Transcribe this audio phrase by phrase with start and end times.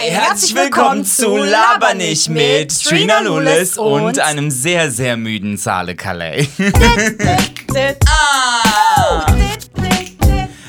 [0.00, 5.96] Hi, herzlich willkommen zu Laber nicht mit Trina Lulis und einem sehr, sehr müden Zale
[5.96, 6.46] Calais.
[8.06, 9.26] ah!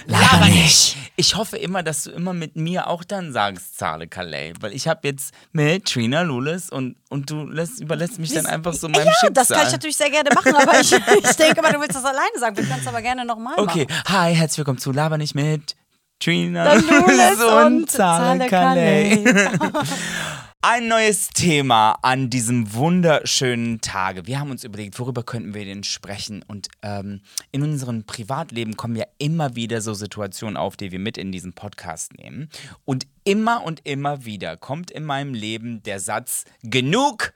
[0.08, 0.98] Laber nicht!
[1.16, 4.88] Ich hoffe immer, dass du immer mit mir auch dann sagst, Zale Calais, weil ich
[4.88, 9.06] habe jetzt mit Trina Lulis und, und du lässt, überlässt mich dann einfach so meinem
[9.06, 9.32] ja, Schicksal.
[9.34, 10.92] das kann ich natürlich sehr gerne machen, aber ich,
[11.24, 12.58] ich denke mal, du willst das alleine sagen.
[12.58, 14.04] Wir können es aber gerne nochmal Okay, machen.
[14.08, 15.76] hi, herzlich willkommen zu Laber nicht mit
[16.20, 18.48] Trina Lulis und Zale.
[18.48, 19.24] Calais.
[20.62, 24.28] Ein neues Thema an diesem wunderschönen Tage.
[24.28, 26.44] Wir haben uns überlegt, worüber könnten wir denn sprechen?
[26.46, 27.22] Und ähm,
[27.54, 31.54] in unserem Privatleben kommen ja immer wieder so Situationen auf, die wir mit in diesen
[31.54, 32.50] Podcast nehmen.
[32.84, 37.32] Und immer und immer wieder kommt in meinem Leben der Satz, genug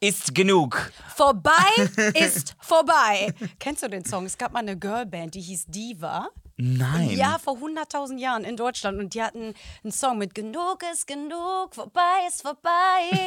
[0.00, 0.92] ist genug.
[1.14, 1.52] Vorbei
[2.14, 3.32] ist vorbei.
[3.58, 4.26] Kennst du den Song?
[4.26, 6.28] Es gab mal eine Girlband, die hieß Diva.
[6.58, 7.10] Nein.
[7.10, 8.98] Ja, vor 100.000 Jahren in Deutschland.
[8.98, 9.52] Und die hatten
[9.84, 13.26] einen Song mit Genug ist genug, vorbei ist vorbei.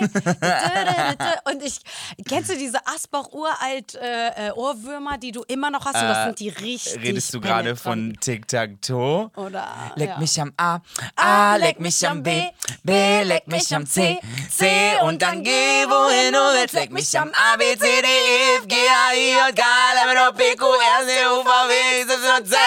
[1.52, 1.80] und ich,
[2.28, 5.96] kennst du diese Asbach-uralt äh, äh, die du immer noch hast?
[5.96, 9.30] Und das sind die richtig Redest du gerade von Tic-Tac-Toe?
[9.36, 10.18] Oder, Leck ja.
[10.18, 10.80] mich am A,
[11.16, 12.46] A, leck mich am B,
[12.84, 14.20] B, leck mich am C,
[14.50, 16.74] C und dann geh wohin du willst.
[16.74, 20.10] Leck mich am A, B, C, D, E, F, G, H, I, J, K, L,
[20.10, 22.58] M, N, O, P, Q, R, T, U, V, W, X, Y, Z.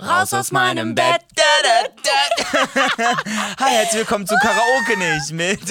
[0.00, 1.22] Raus aus meinem Bett.
[3.58, 5.68] Hi, herzlich willkommen zu Karaoke nicht mit.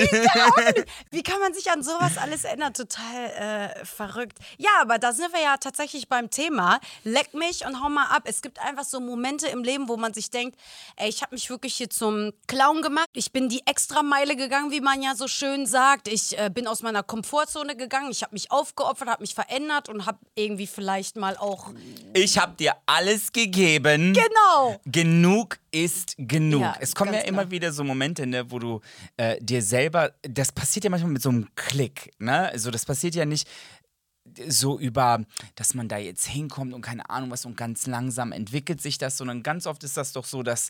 [1.12, 2.74] Wie kann man sich an sowas alles ändern?
[2.74, 4.38] Total äh, verrückt.
[4.58, 6.80] Ja, aber da sind wir ja tatsächlich beim Thema.
[7.04, 8.24] Leck mich und hau mal ab.
[8.26, 10.60] Es gibt einfach so Momente im Leben, wo man sich denkt,
[10.98, 13.08] ey, ich habe mich wirklich hier zum Clown gemacht.
[13.14, 16.08] Ich bin die Extrameile gegangen, wie man ja so schön sagt.
[16.08, 18.12] Ich äh, bin aus meiner Komfortzone gegangen.
[18.12, 21.70] Ich habe mich aufgeopfert, habe mich verändert und habe irgendwie vielleicht mal auch...
[22.14, 24.14] Ich hab dir alles gegeben.
[24.14, 24.80] Genau.
[24.86, 26.62] Genug ist genug.
[26.62, 27.52] Ja, es kommen ja immer genau.
[27.52, 28.81] wieder so Momente, ne, wo du
[29.17, 32.50] äh, dir selber, das passiert ja manchmal mit so einem Klick, ne?
[32.50, 33.48] Also das passiert ja nicht
[34.48, 35.23] so über,
[35.56, 39.18] dass man da jetzt hinkommt und keine Ahnung was und ganz langsam entwickelt sich das,
[39.18, 40.69] sondern ganz oft ist das doch so, dass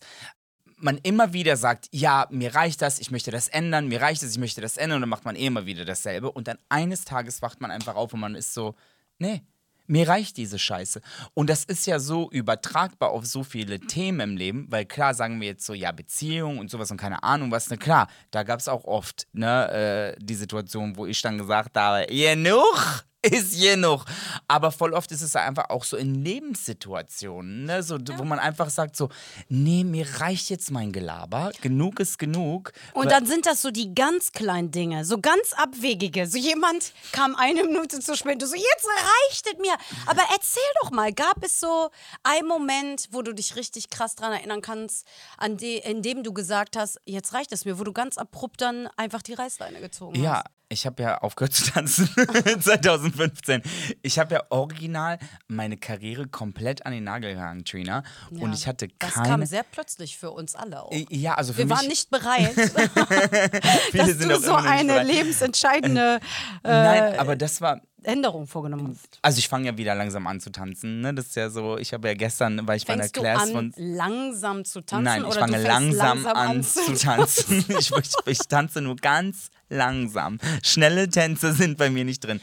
[0.77, 4.31] man immer wieder sagt, ja, mir reicht das, ich möchte das ändern, mir reicht das,
[4.31, 7.05] ich möchte das ändern und dann macht man eh immer wieder dasselbe und dann eines
[7.05, 8.75] Tages wacht man einfach auf und man ist so,
[9.19, 9.43] nee,
[9.91, 11.01] mir reicht diese Scheiße.
[11.33, 15.39] Und das ist ja so übertragbar auf so viele Themen im Leben, weil klar sagen
[15.41, 18.59] wir jetzt so, ja, Beziehung und sowas und keine Ahnung was, ne, klar, da gab
[18.59, 24.05] es auch oft, ne, äh, die Situation, wo ich dann gesagt habe, genug ist genug.
[24.47, 28.69] Aber voll oft ist es einfach auch so in Lebenssituationen, ne, so, wo man einfach
[28.69, 29.09] sagt so,
[29.47, 32.71] nee, mir reicht jetzt mein Gelaber, genug ist genug.
[32.93, 36.25] Und dann sind das so die ganz kleinen Dinge, so ganz abwegige.
[36.27, 39.75] So jemand kam eine Minute zu spät, du so, jetzt reicht es mir.
[40.07, 41.91] Aber erzähl doch mal, gab es so
[42.23, 45.05] einen Moment, wo du dich richtig krass dran erinnern kannst,
[45.37, 48.61] an de, in dem du gesagt hast, jetzt reicht es mir, wo du ganz abrupt
[48.61, 50.60] dann einfach die Reißleine gezogen Ja, hast?
[50.71, 52.07] Ich habe ja aufgehört zu tanzen
[52.59, 53.61] 2015.
[54.01, 58.03] Ich habe ja original meine Karriere komplett an den Nagel gehangen, Trina.
[58.31, 58.53] Und Ja.
[58.53, 59.27] ich hatte Das keine.
[59.27, 60.91] kam sehr plötzlich für uns alle auch.
[61.09, 62.55] ja, also für Wir mich, waren nicht bereit,
[63.93, 66.19] dass du so eine lebensentscheidende
[66.63, 67.81] äh, Nein, aber das war.
[68.03, 69.19] Änderung vorgenommen hast.
[69.21, 71.01] Also ich fange ja wieder langsam an zu tanzen.
[71.01, 71.13] Ne?
[71.13, 73.53] Das ist ja so, ich habe ja gestern, weil ich bei einer Fängst du Class
[73.53, 75.03] an, langsam zu tanzen?
[75.03, 77.63] Nein, ich oder fange fängst langsam, an zu tanzen.
[77.77, 80.39] ich, ich, ich tanze nur ganz langsam.
[80.63, 82.39] Schnelle Tänze sind bei mir nicht drin.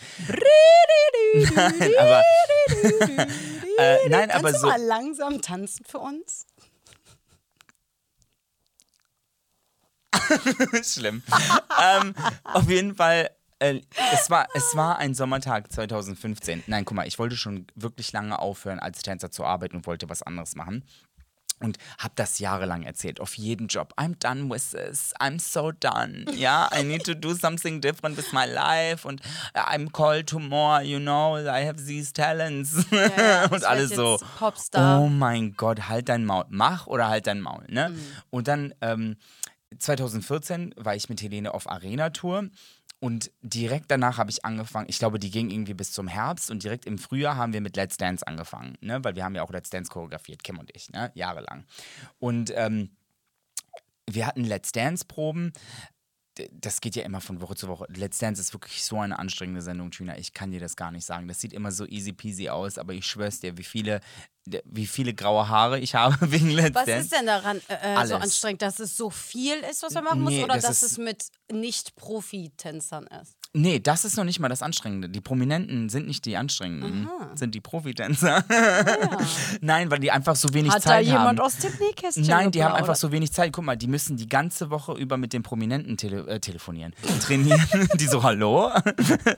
[1.54, 2.22] Nein, aber.
[3.78, 4.66] äh, nein, Kannst aber du so.
[4.66, 6.46] mal langsam tanzen für uns?
[10.82, 11.22] Schlimm.
[11.82, 13.80] ähm, auf jeden Fall, äh,
[14.12, 16.64] es, war, es war ein Sommertag 2015.
[16.66, 20.08] Nein, guck mal, ich wollte schon wirklich lange aufhören, als Tänzer zu arbeiten und wollte
[20.08, 20.84] was anderes machen.
[21.60, 23.92] Und habe das jahrelang erzählt, auf jedem Job.
[23.96, 25.12] I'm done with this.
[25.20, 26.26] I'm so done.
[26.38, 29.06] Ja, I need to do something different with my life.
[29.06, 29.20] Und
[29.54, 32.86] I'm called to more, you know, I have these talents.
[32.92, 34.20] ja, ich und alles so.
[34.38, 35.00] Popstar.
[35.00, 36.44] Oh mein Gott, halt dein Maul.
[36.48, 37.64] Mach oder halt dein Maul.
[37.68, 37.88] Ne?
[37.88, 38.00] Mhm.
[38.30, 39.16] Und dann ähm,
[39.78, 42.48] 2014 war ich mit Helene auf Arena-Tour.
[43.00, 46.64] Und direkt danach habe ich angefangen, ich glaube, die ging irgendwie bis zum Herbst und
[46.64, 49.02] direkt im Frühjahr haben wir mit Let's Dance angefangen, ne?
[49.04, 51.12] weil wir haben ja auch Let's Dance choreografiert, Kim und ich, ne?
[51.14, 51.64] jahrelang.
[52.18, 52.90] Und ähm,
[54.10, 55.52] wir hatten Let's Dance-Proben.
[56.52, 57.86] Das geht ja immer von Woche zu Woche.
[57.88, 60.18] Let's Dance ist wirklich so eine anstrengende Sendung, Tina.
[60.18, 61.28] Ich kann dir das gar nicht sagen.
[61.28, 64.00] Das sieht immer so easy peasy aus, aber ich schwör's dir, wie viele
[64.64, 67.00] wie viele graue Haare ich habe wegen Let's Was Dance.
[67.04, 70.20] ist denn daran äh, äh, so anstrengend, dass es so viel ist, was man machen
[70.22, 73.34] muss, Nee, oder das dass es mit Nicht-Profi-Tänzern ist?
[73.54, 75.08] Nee, das ist noch nicht mal das Anstrengende.
[75.08, 78.44] Die Prominenten sind nicht die Anstrengenden, sind die Profitänzer.
[79.62, 81.40] Nein, weil die einfach so wenig Hat da Zeit jemand haben.
[81.40, 83.52] aus dem Nähkästchen Nein, die haben einfach so wenig Zeit.
[83.54, 87.88] Guck mal, die müssen die ganze Woche über mit den Prominenten tele äh, telefonieren, trainieren.
[87.94, 88.70] die so, hallo?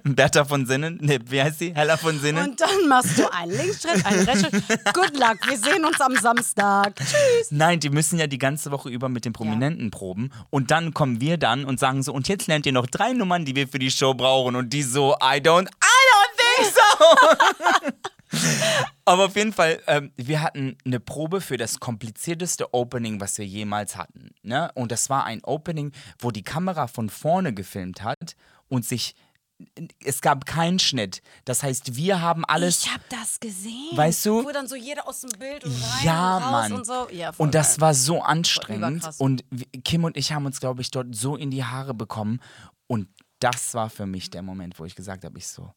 [0.03, 0.99] Bertha von Sinnen?
[1.01, 1.73] Nee, wie heißt sie?
[1.73, 2.51] Hella von Sinnen?
[2.51, 4.65] Und dann machst du einen Linksschritt, einen Rechtsschritt.
[5.01, 6.95] Good luck, wir sehen uns am Samstag.
[6.97, 7.51] Tschüss.
[7.51, 10.31] Nein, die müssen ja die ganze Woche über mit den Prominenten proben.
[10.51, 13.47] Und dann kommen wir dann und sagen so, und jetzt lernt ihr noch drei Nummern,
[13.47, 14.57] die wir für die Show brauchen.
[14.57, 18.41] Und die so, I don't, I don't think so.
[19.07, 23.47] Aber auf jeden Fall, ähm, wir hatten eine Probe für das komplizierteste Opening, was wir
[23.47, 24.33] jemals hatten.
[24.43, 24.71] Ne?
[24.75, 28.37] Und das war ein Opening, wo die Kamera von vorne gefilmt hat
[28.69, 29.15] und sich.
[30.05, 31.23] Es gab keinen Schnitt.
[31.45, 32.85] Das heißt, wir haben alles.
[32.85, 33.97] Ich hab das gesehen.
[33.97, 34.45] Weißt du?
[34.45, 36.73] Wo dann so jeder aus dem Bild und rein Ja, und raus Mann.
[36.73, 37.09] und so.
[37.13, 37.81] Ja, und das geil.
[37.83, 39.09] war so anstrengend.
[39.19, 39.45] Und
[39.85, 42.41] Kim und ich haben uns, glaube ich, dort so in die Haare bekommen.
[42.87, 43.09] Und
[43.41, 45.73] das war für mich der Moment, wo ich gesagt habe, ich so,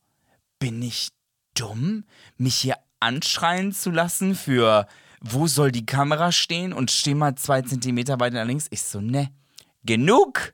[0.59, 1.09] bin ich
[1.55, 2.03] dumm,
[2.37, 4.87] mich hier anschreien zu lassen für,
[5.21, 8.67] wo soll die Kamera stehen und steh mal zwei Zentimeter weiter nach links.
[8.69, 9.29] Ich so, ne,
[9.83, 10.53] genug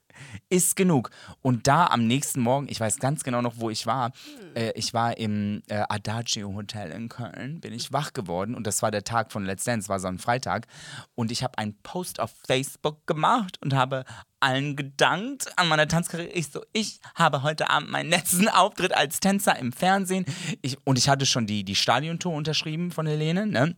[0.49, 1.09] ist genug.
[1.41, 4.11] Und da am nächsten Morgen, ich weiß ganz genau noch, wo ich war.
[4.55, 8.81] Äh, ich war im äh, Adagio Hotel in Köln, bin ich wach geworden und das
[8.81, 10.67] war der Tag von Let's Dance, war so ein Freitag.
[11.15, 14.05] Und ich habe einen Post auf Facebook gemacht und habe
[14.39, 16.31] allen gedankt an meiner Tanzkarriere.
[16.31, 20.25] Ich so, ich habe heute Abend meinen letzten Auftritt als Tänzer im Fernsehen.
[20.61, 23.75] Ich, und ich hatte schon die, die Stadiontour unterschrieben von Helene, ne?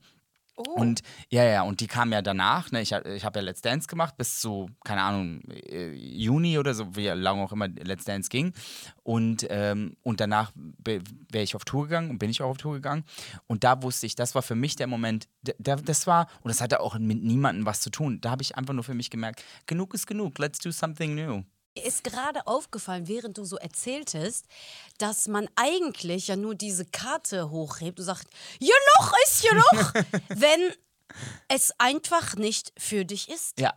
[0.75, 2.71] Und ja, ja, und die kam ja danach.
[2.71, 2.81] Ne?
[2.81, 6.95] Ich, ich habe ja Let's Dance gemacht bis zu, keine Ahnung, äh, Juni oder so,
[6.95, 8.53] wie lange auch immer Let's Dance ging.
[9.03, 12.73] Und, ähm, und danach wäre ich auf Tour gegangen und bin ich auch auf Tour
[12.73, 13.03] gegangen.
[13.47, 16.61] Und da wusste ich, das war für mich der Moment, der, das war, und das
[16.61, 18.19] hatte auch mit niemandem was zu tun.
[18.21, 21.43] Da habe ich einfach nur für mich gemerkt, genug ist genug, let's do something new.
[21.75, 24.45] Mir ist gerade aufgefallen, während du so erzähltest,
[24.97, 28.27] dass man eigentlich ja nur diese Karte hochhebt und sagt,
[28.59, 30.73] genug ist genug, wenn
[31.47, 33.59] es einfach nicht für dich ist.
[33.59, 33.73] Ja.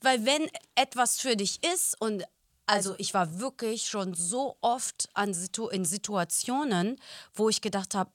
[0.00, 2.24] Weil wenn etwas für dich ist und
[2.66, 7.00] also ich war wirklich schon so oft an Situ in Situationen,
[7.34, 8.10] wo ich gedacht habe,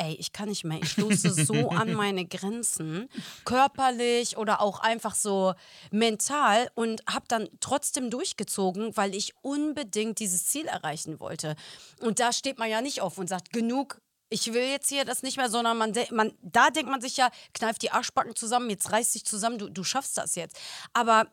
[0.00, 3.08] ey, ich kann nicht mehr, ich stoße so an meine Grenzen,
[3.44, 5.54] körperlich oder auch einfach so
[5.90, 11.54] mental und habe dann trotzdem durchgezogen, weil ich unbedingt dieses Ziel erreichen wollte.
[12.00, 14.00] Und da steht man ja nicht auf und sagt, genug,
[14.30, 17.30] ich will jetzt hier das nicht mehr, sondern man, man da denkt man sich ja,
[17.52, 20.56] kneift die Arschbacken zusammen, jetzt reiß dich zusammen, du, du schaffst das jetzt.
[20.94, 21.26] Aber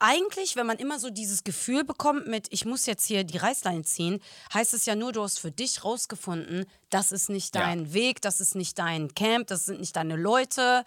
[0.00, 3.82] eigentlich, wenn man immer so dieses Gefühl bekommt mit, ich muss jetzt hier die Reißleine
[3.82, 4.20] ziehen,
[4.52, 7.62] heißt es ja nur, du hast für dich rausgefunden, das ist nicht Ja.
[7.62, 10.84] dein Weg, das ist nicht dein Camp, das sind nicht deine Leute.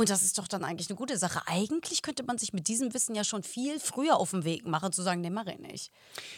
[0.00, 1.42] Und das ist doch dann eigentlich eine gute Sache.
[1.44, 4.94] Eigentlich könnte man sich mit diesem Wissen ja schon viel früher auf den Weg machen,
[4.94, 5.92] zu sagen, nee, mach ich nicht.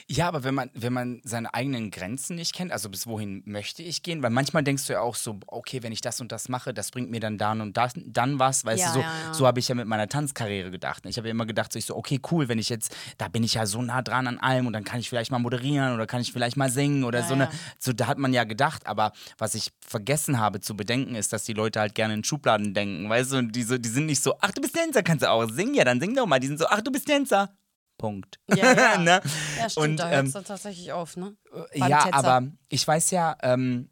[0.09, 3.85] Ja, aber wenn man, wenn man seine eigenen Grenzen nicht kennt, also bis wohin möchte
[3.85, 6.49] ich gehen, weil manchmal denkst du ja auch so, okay, wenn ich das und das
[6.49, 9.07] mache, das bringt mir dann dann und das, dann was, weißt Ja, du, so, ja,
[9.27, 9.33] ja.
[9.33, 11.07] so habe ich ja mit meiner Tanzkarriere gedacht.
[11.07, 13.45] Ich habe ja immer gedacht, so, ich so, okay, cool, wenn ich jetzt, da bin
[13.45, 16.09] ich ja so nah dran an allem und dann kann ich vielleicht mal moderieren oder
[16.09, 17.49] kann ich vielleicht mal singen oder so eine,
[17.79, 21.45] so, da hat man ja gedacht, aber was ich vergessen habe zu bedenken, ist, dass
[21.45, 24.35] die Leute halt gerne in Schubladen denken, weißt du, die, so, die sind nicht so,
[24.41, 26.59] ach, du bist Tänzer, kannst du auch singen, ja, dann sing doch mal, die sind
[26.59, 27.55] so, ach, du bist Tänzer.
[27.99, 28.41] Punkt.
[28.49, 28.99] Ja, ja.
[28.99, 29.21] ne?
[29.59, 31.37] Ja, stimmt, Und, da hört es ähm, dann tatsächlich auf, ne?
[31.75, 32.15] ja, Tänzer.
[32.15, 33.89] aber ich weiß ja, ähm,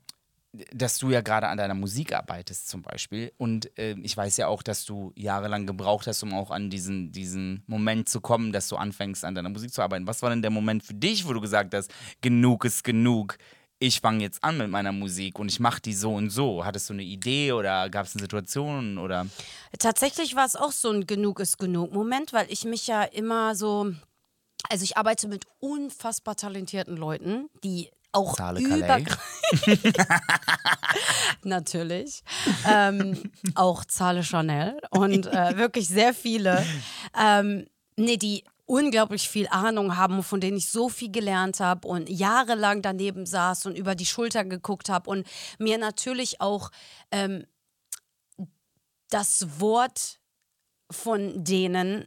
[0.72, 3.32] dass du ja gerade an deiner Musik arbeitest zum Beispiel.
[3.36, 7.12] Und äh, ich weiß ja auch, dass du jahrelang gebraucht hast, um auch an diesen,
[7.12, 10.06] diesen Moment zu kommen, dass du anfängst, an deiner Musik zu arbeiten.
[10.08, 13.38] Was war denn der Moment für dich, wo du gesagt hast, genug ist genug?
[13.82, 16.66] Ich fange jetzt an mit meiner Musik und ich mache die so und so.
[16.66, 19.26] Hattest du eine Idee oder gab es eine Situation oder?
[19.78, 23.54] Tatsächlich war es auch so ein Genug ist genug Moment, weil ich mich ja immer
[23.54, 23.90] so.
[24.68, 29.06] Also ich arbeite mit unfassbar talentierten Leuten, die auch Zahle über Calais.
[31.42, 32.22] natürlich
[32.68, 36.66] ähm, auch Zahle Chanel und äh, wirklich sehr viele,
[37.18, 42.08] ähm, nee, die unglaublich viel Ahnung haben von denen ich so viel gelernt habe und
[42.08, 45.26] jahrelang daneben saß und über die Schulter geguckt habe und
[45.58, 46.70] mir natürlich auch
[47.10, 47.44] ähm,
[49.08, 50.20] das Wort
[50.88, 52.06] von denen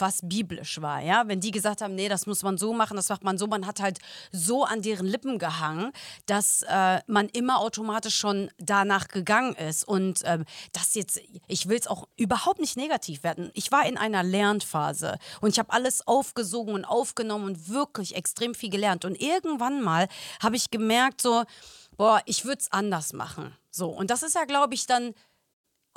[0.00, 3.08] was biblisch war, ja, wenn die gesagt haben, nee, das muss man so machen, das
[3.08, 3.98] macht man so, man hat halt
[4.32, 5.92] so an deren Lippen gehangen,
[6.26, 11.78] dass äh, man immer automatisch schon danach gegangen ist und ähm, das jetzt, ich will
[11.78, 13.50] es auch überhaupt nicht negativ werden.
[13.54, 18.54] Ich war in einer Lernphase und ich habe alles aufgesogen und aufgenommen und wirklich extrem
[18.54, 20.08] viel gelernt und irgendwann mal
[20.40, 21.44] habe ich gemerkt, so
[21.98, 23.54] boah, ich würde es anders machen.
[23.70, 25.14] So, und das ist ja, glaube ich, dann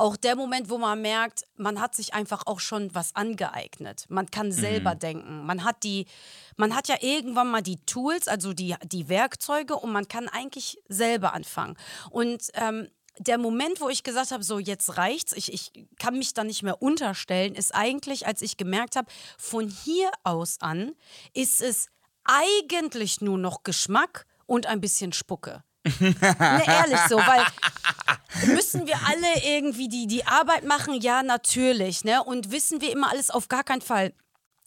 [0.02, 4.06] auch der Moment, wo man merkt, man hat sich einfach auch schon was angeeignet.
[4.10, 5.00] Man kann selber mhm.
[5.00, 5.46] denken.
[5.46, 6.08] Man hat die,
[6.58, 10.80] man hat ja irgendwann mal die Tools, also die, die Werkzeuge und man kann eigentlich
[10.90, 11.78] selber anfangen.
[12.10, 12.90] Und ähm,
[13.20, 16.64] der Moment, wo ich gesagt habe, so jetzt reicht's, ich, ich kann mich da nicht
[16.64, 20.94] mehr unterstellen, ist eigentlich, als ich gemerkt habe, von hier aus an
[21.34, 21.90] ist es
[22.24, 25.64] eigentlich nur noch Geschmack und ein bisschen Spucke.
[26.00, 26.16] Ne,
[26.68, 27.46] ehrlich so, weil
[28.48, 31.00] müssen wir alle irgendwie die, die Arbeit machen?
[31.02, 32.04] Ja, natürlich.
[32.04, 32.24] Ne?
[32.24, 34.14] Und wissen wir immer alles auf gar keinen Fall.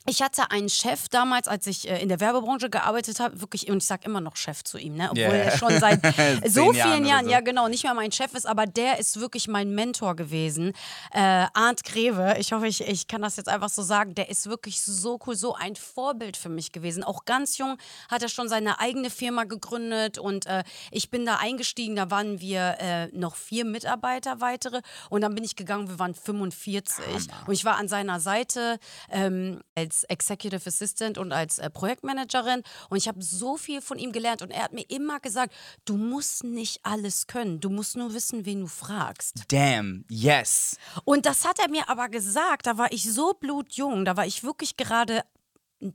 [0.06, 3.78] Ich hatte einen Chef damals, als ich äh, in der Werbebranche gearbeitet habe, wirklich, und
[3.78, 5.08] ich sage immer noch Chef zu ihm, ne?
[5.10, 5.34] obwohl yeah.
[5.34, 6.04] er schon seit
[6.46, 7.30] so vielen Jahren, Jahren so.
[7.30, 10.72] ja genau, nicht mehr mein Chef ist, aber der ist wirklich mein Mentor gewesen.
[11.10, 14.46] Äh, Arndt Greve, ich hoffe, ich, ich kann das jetzt einfach so sagen, der ist
[14.46, 17.02] wirklich so cool, so ein Vorbild für mich gewesen.
[17.02, 17.78] Auch ganz jung
[18.10, 22.42] hat er schon seine eigene Firma gegründet und äh, ich bin da eingestiegen, da waren
[22.42, 27.46] wir äh, noch vier Mitarbeiter weitere und dann bin ich gegangen, wir waren 45 Hammer.
[27.46, 28.78] und ich war an seiner Seite
[29.10, 33.98] ähm, als als Executive Assistant und als äh, Projektmanagerin und ich habe so viel von
[33.98, 37.96] ihm gelernt und er hat mir immer gesagt, du musst nicht alles können, du musst
[37.96, 39.44] nur wissen, wen du fragst.
[39.48, 40.76] Damn, yes.
[41.04, 44.42] Und das hat er mir aber gesagt, da war ich so blutjung, da war ich
[44.42, 45.22] wirklich gerade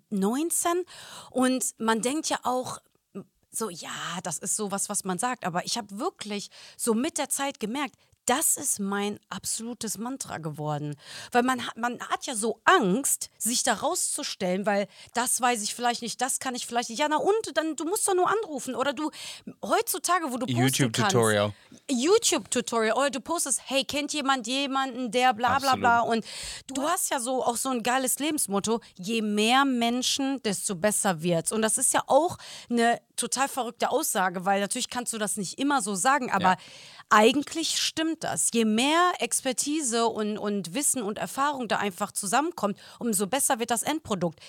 [0.10, 0.72] 19
[1.32, 2.80] und man denkt ja auch,
[3.52, 3.90] so, ja,
[4.22, 5.44] das ist so was, was man sagt.
[5.44, 7.96] Aber ich habe wirklich so mit der Zeit gemerkt,
[8.30, 10.96] das ist mein absolutes Mantra geworden.
[11.32, 16.04] Weil man, man hat ja so Angst, sich da rauszustellen, weil das weiß ich vielleicht
[16.04, 17.00] nicht, das kann ich vielleicht nicht.
[17.00, 18.76] Ja, na und, dann, du musst doch nur anrufen.
[18.76, 19.10] Oder du,
[19.64, 21.54] heutzutage, wo du YouTube-Tutorial.
[21.90, 22.96] YouTube-Tutorial.
[22.96, 25.80] Oder du postest, hey, kennt jemand jemanden, der bla bla Absolut.
[25.80, 26.00] bla.
[26.02, 26.26] Und
[26.68, 31.52] du hast ja so auch so ein geiles Lebensmotto, je mehr Menschen, desto besser wird's.
[31.52, 32.38] Und das ist ja auch
[32.70, 36.58] eine total verrückte Aussage, weil natürlich kannst du das nicht immer so sagen, aber ja
[37.10, 38.50] eigentlich stimmt das.
[38.54, 43.84] Je mehr Expertise und, und Wissen und Erfahrung da einfach zusammenkommt, umso besser wird das
[43.84, 44.40] Endprodukt.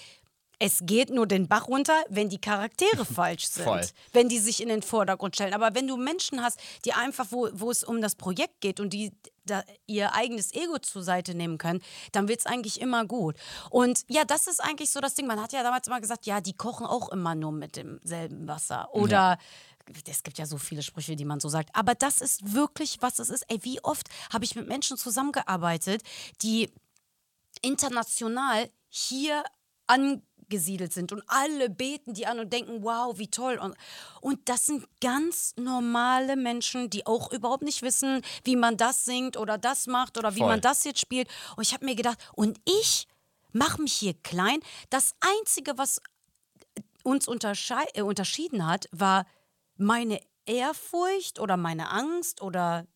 [0.59, 3.87] Es geht nur den Bach runter, wenn die Charaktere falsch sind, Voll.
[4.13, 5.55] wenn die sich in den Vordergrund stellen.
[5.55, 8.93] Aber wenn du Menschen hast, die einfach, wo, wo es um das Projekt geht und
[8.93, 9.11] die
[9.51, 11.81] da ihr eigenes Ego zur Seite nehmen können,
[12.13, 13.37] dann wird es eigentlich immer gut.
[13.71, 15.27] Und ja, das ist eigentlich so das Ding.
[15.27, 18.95] Man hat ja damals immer gesagt, ja, die kochen auch immer nur mit demselben Wasser.
[18.95, 19.39] Oder ja
[20.07, 23.19] es gibt ja so viele Sprüche, die man so sagt, aber das ist wirklich, was
[23.19, 23.45] es ist.
[23.49, 26.03] Ey, wie oft habe ich mit Menschen zusammengearbeitet,
[26.43, 26.71] die
[27.63, 29.45] international hier
[30.51, 33.59] angesiedelt sind und alle beten die an und denken, wow, wie toll.
[33.59, 33.77] Und,
[34.21, 39.37] und das sind ganz normale Menschen, die auch überhaupt nicht wissen, wie man das singt
[39.37, 40.49] oder das macht oder wie Voll.
[40.49, 41.29] man das jetzt spielt.
[41.57, 43.07] Und ich habe mir gedacht, und ich
[43.53, 44.59] mache mich hier klein.
[44.91, 46.01] Das Einzige, was
[47.05, 49.27] uns äh, unterschieden hat, war
[49.77, 52.87] meine Ehrfurcht oder meine Angst oder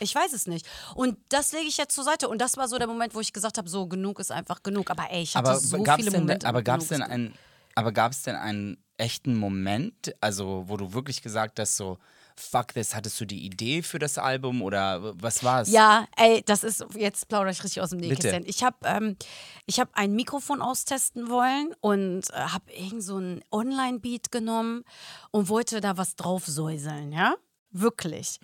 [0.00, 0.66] ich weiß es nicht.
[0.94, 2.28] Und das lege ich jetzt zur Seite.
[2.28, 4.90] Und das war so der Moment, wo ich gesagt habe, so genug ist einfach genug.
[4.90, 6.46] Aber ey, ich hatte aber so viele denn, Momente.
[6.46, 7.34] Aber gab es denn einen,
[7.74, 11.98] aber gab es denn einen echten Moment, also wo du wirklich gesagt hast, so
[12.38, 15.70] fuck this, hattest du die Idee für das Album oder was war es?
[15.70, 18.44] Ja, ey, das ist, jetzt plaudere ich richtig aus dem Nähkästchen.
[18.46, 19.16] Ich habe ähm,
[19.72, 24.84] hab ein Mikrofon austesten wollen und äh, habe irgend so einen Online-Beat genommen
[25.30, 27.34] und wollte da was draufsäuseln, ja?
[27.70, 28.38] Wirklich.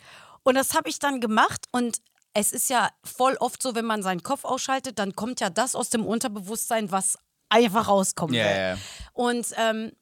[0.44, 1.98] Und das habe ich dann gemacht und
[2.34, 5.74] es ist ja voll oft so, wenn man seinen Kopf ausschaltet, dann kommt ja das
[5.74, 7.18] aus dem Unterbewusstsein, was
[7.48, 8.32] einfach rauskommt.
[8.32, 8.78] Yeah.
[9.12, 9.92] Und ähm,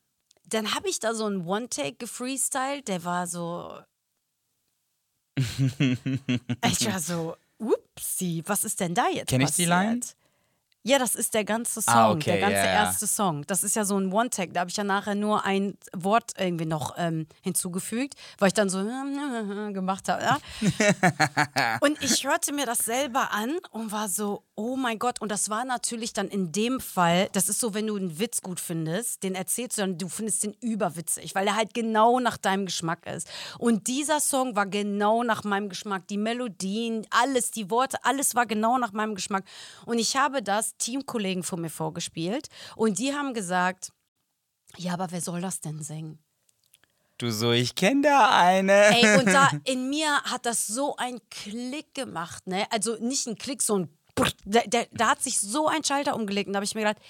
[0.45, 3.81] dann habe ich da so einen One-Take gefreestylt, der war so.
[5.37, 9.29] ich war so, upsie, was ist denn da jetzt?
[9.29, 10.01] Kenn ich die Line?
[10.83, 12.85] Ja, das ist der ganze ah, Song, ah, okay, der ganze yeah.
[12.85, 13.47] erste Song.
[13.47, 14.55] Das ist ja so ein One-Tag.
[14.55, 18.71] Da habe ich ja nachher nur ein Wort irgendwie noch ähm, hinzugefügt, weil ich dann
[18.71, 18.79] so
[19.73, 20.23] gemacht habe.
[20.23, 20.39] Ja?
[21.83, 25.21] und ich hörte mir das selber an und war so, oh mein Gott.
[25.21, 28.41] Und das war natürlich dann in dem Fall, das ist so, wenn du einen Witz
[28.41, 32.39] gut findest, den erzählst du dann, du findest den überwitzig, weil er halt genau nach
[32.39, 33.29] deinem Geschmack ist.
[33.59, 36.09] Und dieser Song war genau nach meinem Geschmack.
[36.09, 39.45] Die Melodien, alles, die Worte, alles war genau nach meinem Geschmack.
[39.85, 43.93] Und ich habe das Teamkollegen von mir vorgespielt und die haben gesagt,
[44.77, 46.19] ja, aber wer soll das denn singen?
[47.19, 48.73] Du so, ich kenne da eine.
[48.73, 52.67] Ey, und da in mir hat das so einen Klick gemacht, ne?
[52.71, 53.89] Also nicht ein Klick, so ein
[54.45, 57.03] da, da, da hat sich so ein Schalter umgelegt und da habe ich mir gedacht,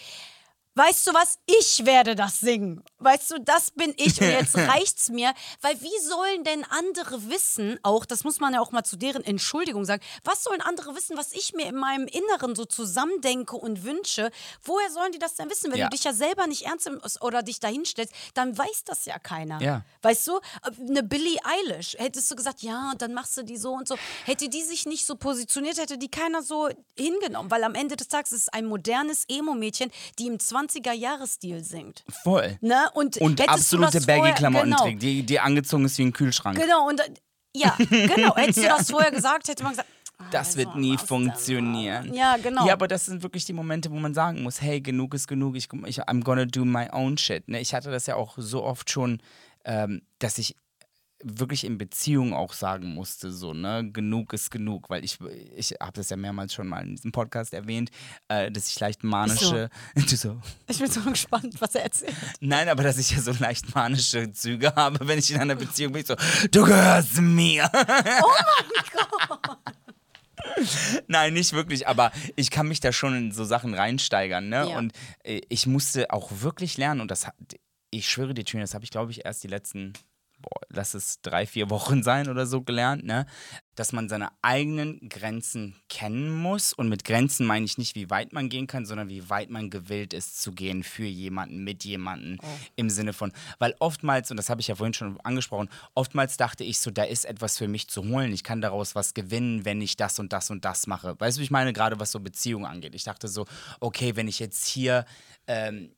[0.75, 2.83] weißt du was, ich werde das singen.
[2.99, 5.33] Weißt du, das bin ich und jetzt reicht's mir.
[5.61, 9.25] Weil wie sollen denn andere wissen, auch, das muss man ja auch mal zu deren
[9.25, 13.85] Entschuldigung sagen, was sollen andere wissen, was ich mir in meinem Inneren so zusammendenke und
[13.85, 14.31] wünsche?
[14.62, 15.71] Woher sollen die das denn wissen?
[15.73, 15.87] Wenn Ja.
[15.89, 19.61] du dich ja selber nicht ernst nimmst oder dich dahinstellst, dann weiß das ja keiner.
[19.61, 19.85] Ja.
[20.03, 20.41] Weißt du,
[20.89, 23.97] eine Billie Eilish, hättest du gesagt, ja, und dann machst du die so und so.
[24.25, 27.50] Hätte die sich nicht so positioniert, hätte die keiner so hingenommen.
[27.50, 32.05] Weil am Ende des Tages ist es ein modernes Emo-Mädchen, die im 20er-Jahres-Stil singt.
[32.23, 32.59] Voll.
[32.61, 32.88] Ne?
[32.95, 36.59] Und, Und absolute Baggy-Klamotten genau, trägt, die, die angezogen ist wie ein Kühlschrank.
[36.59, 37.12] Genau, und äh,
[37.55, 38.37] ja, genau.
[38.37, 39.88] Hättest du das vorher gesagt, hätte man gesagt,
[40.31, 42.14] Das wird also, nie funktionieren.
[42.14, 42.67] Ja, genau.
[42.67, 45.57] Ja, aber das sind wirklich die Momente, wo man sagen muss, hey, genug ist genug,
[45.57, 47.49] ich, ich I'm gonna do my own shit.
[47.49, 47.61] Ne?
[47.61, 49.21] Ich hatte das ja auch so oft schon,
[49.64, 50.57] ähm, dass ich
[51.23, 55.19] wirklich in Beziehungen auch sagen musste, so, ne, genug ist genug, weil ich,
[55.57, 57.91] ich habe das ja mehrmals schon mal in diesem Podcast erwähnt,
[58.29, 62.15] äh, dass ich leicht manische, du so, Ich bin so gespannt, was er erzählt.
[62.41, 65.93] nein, aber dass ich ja so leicht manische Züge habe, wenn ich in einer Beziehung
[65.93, 66.17] bin, ich so,
[66.50, 67.71] du gehörst mir.
[71.07, 74.69] Nein, nicht wirklich, aber ich kann mich da schon in so Sachen reinsteigern, ne?
[74.69, 74.79] Ja.
[74.79, 77.27] Und äh, ich musste auch wirklich lernen und das
[77.91, 79.93] ich schwöre dir, Tüne, das habe ich, glaube ich, erst die letzten,
[80.73, 83.27] lass es drei, vier Wochen sein oder so gelernt, ne?
[83.75, 86.73] Dass man seine eigenen Grenzen kennen muss.
[86.73, 89.71] Und mit Grenzen meine ich nicht, wie weit man gehen kann, sondern wie weit man
[89.71, 92.39] gewillt ist zu gehen für jemanden, mit jemanden.
[92.77, 96.62] Im Sinne von, weil oftmals, und das habe ich ja vorhin schon angesprochen, oftmals dachte
[96.62, 98.33] ich so, da ist etwas für mich zu holen.
[98.33, 101.19] Ich kann daraus was gewinnen, wenn ich das und das und das mache.
[101.19, 102.95] Weißt du, wie ich meine, gerade was so Beziehungen angeht.
[102.95, 103.47] Ich dachte so,
[103.81, 105.07] okay, wenn ich jetzt hier
[105.47, 105.91] ähm,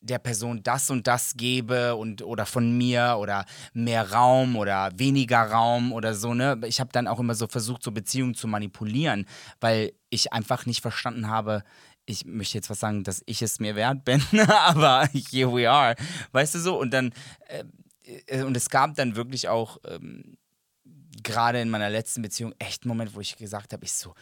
[0.00, 5.42] der Person das und das gebe und oder von mir oder mehr Raum oder weniger
[5.42, 6.60] Raum oder so, ne?
[6.66, 9.26] Ich habe dann auch immer so versucht, so Beziehungen zu manipulieren,
[9.60, 11.62] weil ich einfach nicht verstanden habe,
[12.06, 15.96] ich möchte jetzt was sagen, dass ich es mir wert bin, aber here we are.
[16.32, 16.78] Weißt du so?
[16.78, 17.12] Und dann,
[17.48, 17.64] äh,
[18.26, 20.36] äh, und es gab dann wirklich auch ähm,
[21.22, 24.14] gerade in meiner letzten Beziehung echt einen Moment, wo ich gesagt habe, ich so,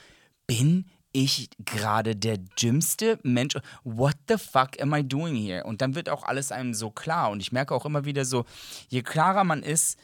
[0.47, 3.57] bin ich gerade der dümmste Mensch?
[3.85, 5.65] What the fuck am I doing here?
[5.65, 7.31] Und dann wird auch alles einem so klar.
[7.31, 8.45] Und ich merke auch immer wieder so,
[8.89, 9.99] je klarer man ist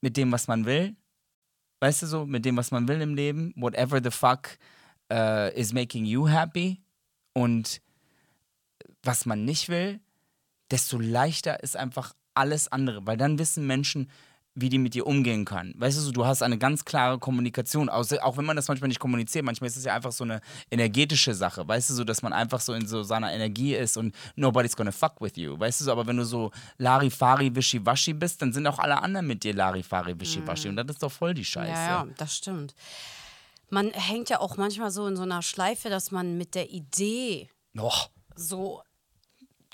[0.00, 0.96] mit dem, was man will,
[1.80, 4.58] weißt du so, mit dem, was man will im Leben, whatever the fuck
[5.10, 6.82] äh, is making you happy
[7.32, 7.80] und
[9.02, 10.00] was man nicht will,
[10.70, 14.10] desto leichter ist einfach alles andere, weil dann wissen Menschen,
[14.54, 15.74] wie die mit dir umgehen können.
[15.76, 19.00] Weißt du, so, du hast eine ganz klare Kommunikation, auch wenn man das manchmal nicht
[19.00, 22.32] kommuniziert, manchmal ist es ja einfach so eine energetische Sache, weißt du, so, dass man
[22.32, 25.84] einfach so in so seiner Energie ist und nobody's gonna fuck with you, weißt du,
[25.84, 29.54] so, aber wenn du so Larifari, Wischiwaschi bist, dann sind auch alle anderen mit dir
[29.54, 31.72] Larifari, Wischiwaschi und das ist doch voll die Scheiße.
[31.72, 32.74] Ja, ja, das stimmt.
[33.70, 37.48] Man hängt ja auch manchmal so in so einer Schleife, dass man mit der Idee
[37.72, 38.82] Doch, so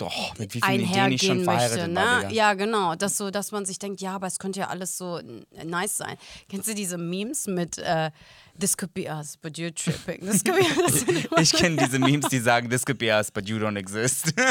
[0.00, 1.94] doch, mit wie vielen Ideen ich schon verheiratet möchte.
[1.94, 2.28] war, Ne?
[2.28, 2.32] Digga.
[2.34, 2.94] Ja, genau.
[2.94, 5.20] Das so, dass man sich denkt, ja, aber es könnte ja alles so
[5.64, 6.16] nice sein.
[6.48, 8.10] Kennst du diese Memes mit äh,
[8.58, 10.20] This could be us, but you're tripping?
[10.20, 11.04] This could be us.
[11.40, 14.34] Ich kenne diese Memes, die sagen, this could be us, but you don't exist.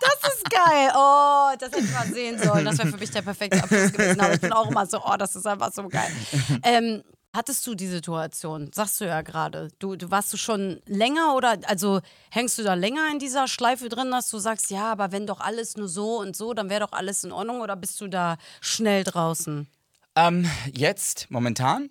[0.00, 0.90] Das ist geil.
[0.94, 2.64] Oh, das hätte ich mal sehen sollen.
[2.64, 4.20] Das wäre für mich der perfekte Abschluss gewesen.
[4.20, 6.10] Aber ich bin auch immer so, oh, das ist einfach so geil.
[6.62, 8.70] Ähm, hattest du die Situation?
[8.72, 9.68] Sagst du ja gerade.
[9.78, 13.88] Du, du warst du schon länger oder also hängst du da länger in dieser Schleife
[13.88, 16.80] drin, dass du sagst, ja, aber wenn doch alles nur so und so, dann wäre
[16.80, 19.68] doch alles in Ordnung oder bist du da schnell draußen?
[20.16, 21.90] Ähm, jetzt, momentan?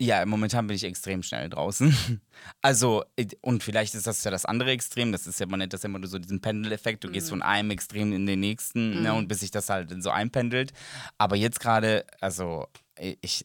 [0.00, 2.20] Ja, momentan bin ich extrem schnell draußen.
[2.60, 3.04] Also,
[3.42, 5.88] und vielleicht ist das ja das andere Extrem, das ist ja, man nennt das ja
[5.88, 9.40] immer so diesen Pendeleffekt, du gehst von einem Extrem in den nächsten, ne, und bis
[9.40, 10.72] sich das halt so einpendelt.
[11.16, 13.44] Aber jetzt gerade, also, ich,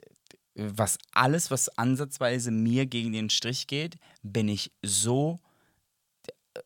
[0.55, 5.39] was alles, was ansatzweise mir gegen den Strich geht, bin ich so
[6.55, 6.62] äh,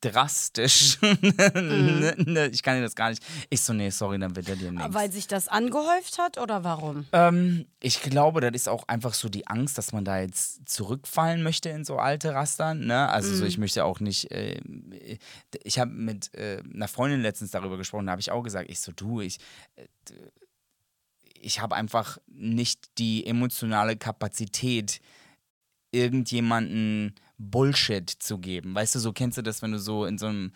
[0.00, 0.98] drastisch.
[1.04, 3.22] Ne, ich kann dir das gar nicht.
[3.50, 4.94] Ich so, nee, sorry, dann wird er dir nichts.
[4.94, 7.06] Weil sich das angehäuft hat oder warum?
[7.12, 11.42] Ähm, ich glaube, das ist auch einfach so die Angst, dass man da jetzt zurückfallen
[11.42, 12.86] möchte in so alte Rastern.
[12.86, 13.08] Ne?
[13.08, 14.30] Also so, ich möchte auch nicht.
[14.30, 14.60] Äh,
[15.62, 18.80] ich habe mit äh, einer Freundin letztens darüber gesprochen, da habe ich auch gesagt, ich
[18.80, 19.38] so, du, ich.
[19.76, 19.86] Äh,
[21.44, 25.00] ich habe einfach nicht die emotionale Kapazität,
[25.92, 28.74] irgendjemanden Bullshit zu geben.
[28.74, 30.52] Weißt du, so kennst du das, wenn du so in so einem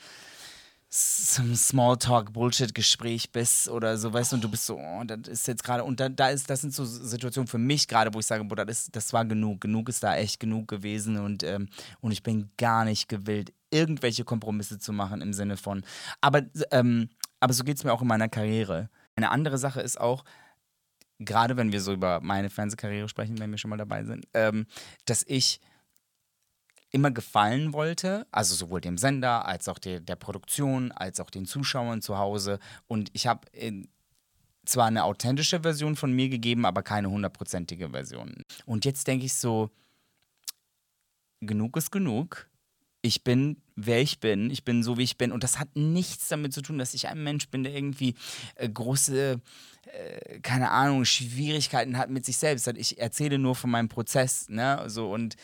[1.39, 5.63] einem Smalltalk-Bullshit-Gespräch bist oder so, weißt du, und du bist so, oh, das ist jetzt
[5.63, 8.43] gerade, und da, da ist, das sind so Situationen für mich gerade, wo ich sage,
[8.45, 11.69] boah, das, ist, das war genug, genug ist da echt genug gewesen und, ähm,
[12.01, 15.85] und ich bin gar nicht gewillt, irgendwelche Kompromisse zu machen im Sinne von,
[16.23, 18.89] aber, ähm, aber so geht es mir auch in meiner Karriere.
[19.15, 20.25] Eine andere Sache ist auch,
[21.19, 24.67] gerade wenn wir so über meine Fernsehkarriere sprechen, wenn wir schon mal dabei sind, ähm,
[25.05, 25.61] dass ich
[26.91, 31.45] immer gefallen wollte, also sowohl dem Sender als auch der, der Produktion, als auch den
[31.45, 32.59] Zuschauern zu Hause.
[32.87, 33.43] Und ich habe
[34.65, 38.43] zwar eine authentische Version von mir gegeben, aber keine hundertprozentige Version.
[38.65, 39.71] Und jetzt denke ich so,
[41.41, 42.49] genug ist genug.
[43.03, 44.51] Ich bin, wer ich bin.
[44.51, 45.33] Ich bin so, wie ich bin.
[45.33, 48.15] Und das hat nichts damit zu tun, dass ich ein Mensch bin, der irgendwie
[48.57, 49.41] äh, große,
[49.87, 52.67] äh, keine Ahnung, Schwierigkeiten hat mit sich selbst.
[52.77, 54.49] Ich erzähle nur von meinem Prozess.
[54.49, 54.85] Ne?
[54.89, 55.37] So, und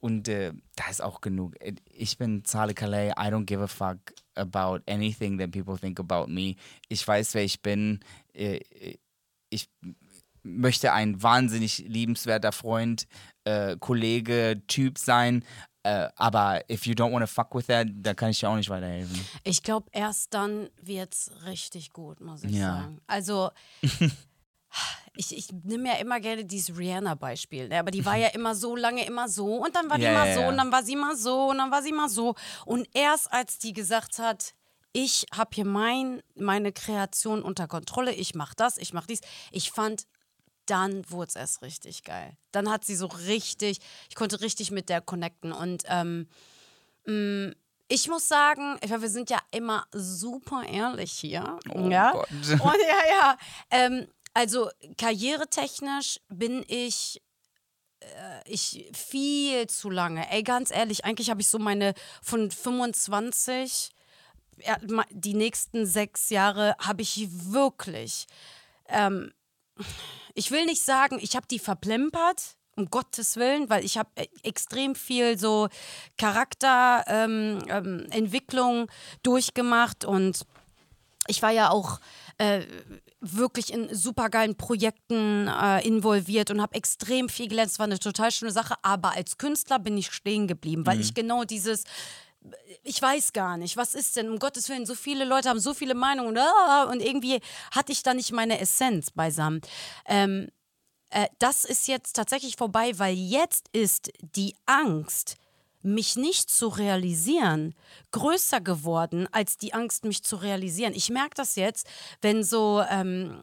[0.00, 1.54] und äh, da ist auch genug.
[1.92, 3.12] Ich bin Charlie Calais.
[3.12, 3.98] I don't give a fuck
[4.34, 6.56] about anything that people think about me.
[6.88, 8.00] Ich weiß, wer ich bin.
[8.34, 8.60] Äh,
[9.48, 9.68] ich
[10.42, 13.06] möchte ein wahnsinnig liebenswerter Freund,
[13.44, 15.44] äh, Kollege, Typ sein.
[15.84, 18.56] Äh, aber if you don't want to fuck with that, dann kann ich dir auch
[18.56, 19.18] nicht weiterhelfen.
[19.42, 22.82] Ich glaube, erst dann wird es richtig gut, muss ich ja.
[22.82, 23.00] sagen.
[23.08, 23.50] Also
[25.16, 27.80] ich, ich nehme ja immer gerne dieses Rihanna-Beispiel, ne?
[27.80, 30.32] aber die war ja immer so lange immer so und dann war die ja, mal
[30.32, 30.48] so ja.
[30.48, 32.36] und dann war sie mal so und dann war sie mal so.
[32.64, 34.54] Und erst als die gesagt hat,
[34.92, 39.70] ich habe hier mein, meine Kreation unter Kontrolle, ich mache das, ich mache dies, ich
[39.70, 40.06] fand,
[40.72, 42.34] dann wurde es erst richtig geil.
[42.50, 46.28] Dann hat sie so richtig, ich konnte richtig mit der connecten und ähm,
[47.04, 47.54] mh, mm,
[47.88, 51.58] ich muss sagen, ich meine, wir sind ja immer super ehrlich hier.
[51.74, 52.12] Oh ja?
[52.12, 52.30] Gott.
[52.30, 53.36] Und ja, ja.
[53.70, 57.20] Ähm, also karrieretechnisch bin ich
[58.00, 60.30] äh, ich viel zu lange.
[60.32, 63.90] Ey, ganz ehrlich, eigentlich habe ich so meine von 25
[65.10, 68.26] die nächsten sechs Jahre habe ich wirklich.
[68.88, 69.34] Ähm,
[70.34, 74.28] ich will nicht sagen, ich habe die verplempert, um Gottes Willen, weil ich habe äh,
[74.42, 75.68] extrem viel so
[76.16, 78.86] Charakterentwicklung ähm, ähm,
[79.22, 80.46] durchgemacht und
[81.28, 82.00] ich war ja auch
[82.38, 82.62] äh,
[83.20, 87.70] wirklich in supergeilen Projekten äh, involviert und habe extrem viel gelernt.
[87.70, 91.02] Es war eine total schöne Sache, aber als Künstler bin ich stehen geblieben, weil mhm.
[91.02, 91.84] ich genau dieses
[92.82, 95.74] ich weiß gar nicht, was ist denn, um Gottes Willen, so viele Leute haben so
[95.74, 99.60] viele Meinungen ah, und irgendwie hatte ich da nicht meine Essenz beisammen.
[100.06, 100.48] Ähm,
[101.10, 105.36] äh, das ist jetzt tatsächlich vorbei, weil jetzt ist die Angst,
[105.82, 107.74] mich nicht zu realisieren,
[108.12, 110.94] größer geworden als die Angst, mich zu realisieren.
[110.94, 111.86] Ich merke das jetzt,
[112.20, 113.42] wenn so, ähm,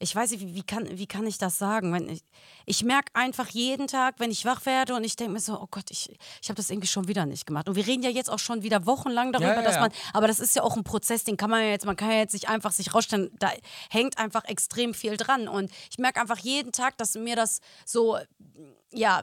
[0.00, 1.92] ich weiß nicht, wie, wie, kann, wie kann ich das sagen?
[1.92, 2.22] Wenn ich
[2.66, 5.66] ich merke einfach jeden Tag, wenn ich wach werde und ich denke mir so, oh
[5.70, 7.68] Gott, ich, ich habe das irgendwie schon wieder nicht gemacht.
[7.68, 10.28] Und wir reden ja jetzt auch schon wieder wochenlang darüber, ja, ja, dass man, aber
[10.28, 12.34] das ist ja auch ein Prozess, den kann man ja jetzt, man kann ja jetzt
[12.34, 13.50] nicht einfach sich rausstellen, da
[13.90, 15.48] hängt einfach extrem viel dran.
[15.48, 18.18] Und ich merke einfach jeden Tag, dass mir das so,
[18.92, 19.22] ja,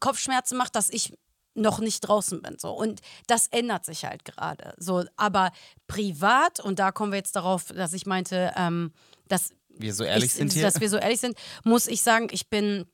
[0.00, 1.12] Kopfschmerzen macht, dass ich
[1.54, 2.58] noch nicht draußen bin.
[2.58, 2.70] So.
[2.70, 4.74] Und das ändert sich halt gerade.
[4.78, 5.50] So, aber
[5.86, 8.92] privat, und da kommen wir jetzt darauf, dass ich meinte, ähm,
[9.28, 10.62] dass wir so ehrlich ich, sind hier.
[10.62, 12.86] Dass wir so ehrlich sind, muss ich sagen, ich bin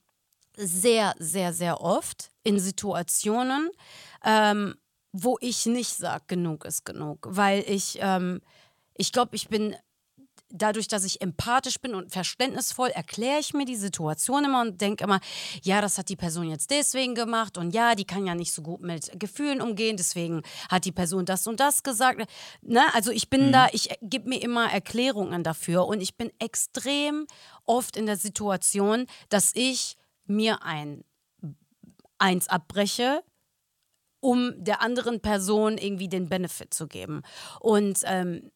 [0.56, 3.70] sehr, sehr, sehr oft in Situationen,
[4.24, 4.74] ähm,
[5.12, 7.26] wo ich nicht sage, genug ist genug.
[7.30, 8.40] Weil ich, ähm,
[8.94, 9.76] ich glaube, ich bin
[10.50, 15.04] dadurch, dass ich empathisch bin und verständnisvoll, erkläre ich mir die Situation immer und denke
[15.04, 15.20] immer,
[15.62, 18.62] ja, das hat die Person jetzt deswegen gemacht und ja, die kann ja nicht so
[18.62, 22.28] gut mit Gefühlen umgehen, deswegen hat die Person das und das gesagt.
[22.62, 22.82] Ne?
[22.94, 23.52] Also ich bin mhm.
[23.52, 27.26] da, ich gebe mir immer Erklärungen dafür und ich bin extrem
[27.64, 31.04] oft in der Situation, dass ich mir ein
[32.18, 33.22] eins abbreche,
[34.20, 37.22] um der anderen Person irgendwie den Benefit zu geben.
[37.60, 38.50] Und ähm,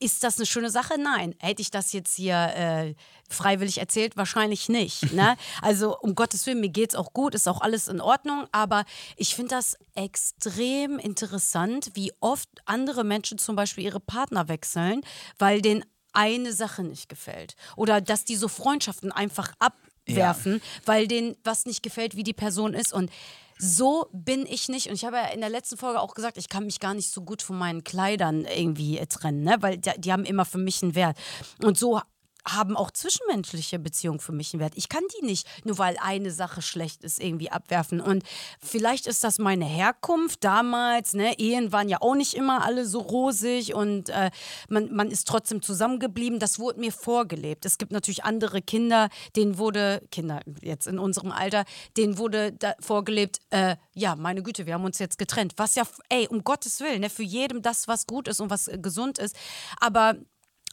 [0.00, 0.94] ist das eine schöne Sache?
[0.98, 1.34] Nein.
[1.38, 2.94] Hätte ich das jetzt hier äh,
[3.28, 4.16] freiwillig erzählt?
[4.16, 5.12] Wahrscheinlich nicht.
[5.12, 5.36] Ne?
[5.62, 8.84] Also um Gottes Willen, mir geht es auch gut, ist auch alles in Ordnung, aber
[9.16, 15.00] ich finde das extrem interessant, wie oft andere Menschen zum Beispiel ihre Partner wechseln,
[15.38, 17.56] weil denen eine Sache nicht gefällt.
[17.76, 20.60] Oder dass die so Freundschaften einfach abwerfen, ja.
[20.86, 22.92] weil denen was nicht gefällt, wie die Person ist.
[22.92, 23.10] Und
[23.58, 24.88] so bin ich nicht.
[24.88, 27.10] Und ich habe ja in der letzten Folge auch gesagt, ich kann mich gar nicht
[27.10, 29.56] so gut von meinen Kleidern irgendwie trennen, ne?
[29.60, 31.16] weil die, die haben immer für mich einen Wert.
[31.62, 32.00] Und so
[32.46, 34.74] haben auch zwischenmenschliche Beziehungen für mich einen Wert.
[34.76, 38.00] Ich kann die nicht, nur weil eine Sache schlecht ist, irgendwie abwerfen.
[38.00, 38.22] Und
[38.60, 41.14] vielleicht ist das meine Herkunft damals.
[41.14, 41.38] Ne?
[41.38, 44.30] Ehen waren ja auch nicht immer alle so rosig und äh,
[44.68, 46.38] man, man ist trotzdem zusammengeblieben.
[46.38, 47.64] Das wurde mir vorgelebt.
[47.64, 51.64] Es gibt natürlich andere Kinder, denen wurde, Kinder jetzt in unserem Alter,
[51.96, 55.54] denen wurde vorgelebt, äh, ja, meine Güte, wir haben uns jetzt getrennt.
[55.56, 58.68] Was ja, ey, um Gottes Willen, ne, für jedem das, was gut ist und was
[58.68, 59.36] äh, gesund ist.
[59.80, 60.16] Aber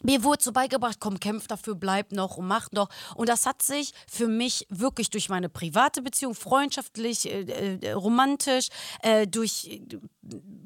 [0.04, 2.90] mir wurde so beigebracht, komm, kämpf dafür, bleib noch und mach noch.
[3.16, 8.70] Und das hat sich für mich wirklich durch meine private Beziehung, freundschaftlich, äh, äh, romantisch,
[9.02, 9.82] äh, durch äh,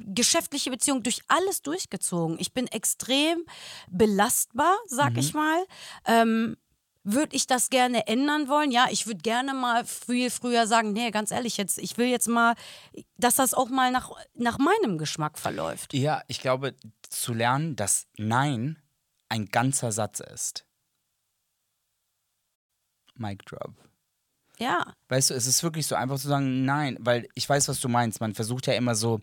[0.07, 2.37] geschäftliche Beziehung, durch alles durchgezogen.
[2.39, 3.45] Ich bin extrem
[3.89, 5.19] belastbar, sag mhm.
[5.19, 5.65] ich mal.
[6.05, 6.57] Ähm,
[7.05, 8.71] würde ich das gerne ändern wollen?
[8.71, 12.27] Ja, ich würde gerne mal viel früher sagen, nee, ganz ehrlich, jetzt, ich will jetzt
[12.27, 12.55] mal,
[13.17, 15.93] dass das auch mal nach, nach meinem Geschmack verläuft.
[15.93, 16.73] Ja, ich glaube,
[17.07, 18.81] zu lernen, dass Nein
[19.29, 20.65] ein ganzer Satz ist.
[23.15, 23.73] Mic drop.
[24.57, 24.93] Ja.
[25.09, 27.89] Weißt du, es ist wirklich so einfach zu sagen, nein, weil ich weiß, was du
[27.89, 28.21] meinst.
[28.21, 29.21] Man versucht ja immer so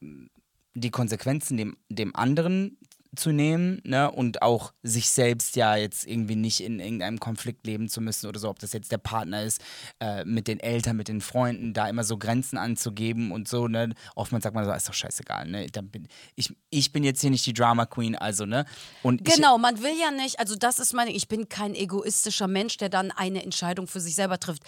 [0.00, 2.78] die Konsequenzen dem, dem anderen
[3.18, 4.10] zu nehmen ne?
[4.10, 8.38] und auch sich selbst ja jetzt irgendwie nicht in irgendeinem Konflikt leben zu müssen oder
[8.38, 9.60] so, ob das jetzt der Partner ist,
[10.00, 13.68] äh, mit den Eltern, mit den Freunden, da immer so Grenzen anzugeben und so.
[13.68, 13.94] Ne?
[14.14, 15.48] Oftmals sagt man so, ist doch scheißegal.
[15.48, 15.66] Ne?
[15.82, 18.64] Bin, ich, ich bin jetzt hier nicht die Drama Queen, also, ne?
[19.02, 22.48] Und genau, ich, man will ja nicht, also das ist meine, ich bin kein egoistischer
[22.48, 24.62] Mensch, der dann eine Entscheidung für sich selber trifft.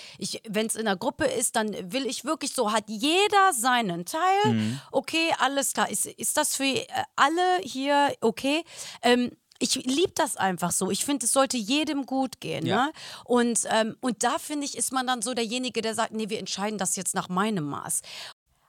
[0.48, 4.52] Wenn es in der Gruppe ist, dann will ich wirklich so, hat jeder seinen Teil.
[4.52, 4.80] Mhm.
[4.92, 5.90] Okay, alles klar.
[5.90, 6.86] Ist, ist das für äh,
[7.16, 8.39] alle hier okay?
[8.40, 8.64] Okay.
[9.03, 10.90] Ähm, ich liebe das einfach so.
[10.90, 12.64] Ich finde, es sollte jedem gut gehen.
[12.64, 12.87] Ja.
[12.87, 12.92] Ne?
[13.24, 16.38] Und, ähm, und da finde ich, ist man dann so derjenige, der sagt, nee, wir
[16.38, 18.00] entscheiden das jetzt nach meinem Maß.